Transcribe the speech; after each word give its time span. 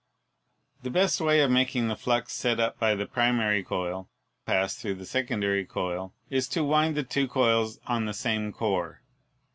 The 0.81 0.89
best 0.89 1.21
way 1.21 1.41
of 1.41 1.51
making 1.51 1.87
the 1.87 1.95
flux 1.95 2.33
set 2.33 2.59
up 2.59 2.79
by 2.79 2.95
the 2.95 3.05
primary 3.05 3.63
coil 3.63 4.09
pass 4.47 4.75
through 4.75 4.95
the 4.95 5.05
secondary 5.05 5.63
coil 5.63 6.11
is 6.27 6.47
to 6.47 6.63
wind 6.63 6.95
the 6.95 7.03
two 7.03 7.27
coils 7.27 7.79
on 7.85 8.05
the 8.05 8.13
same 8.15 8.51
core. 8.51 9.03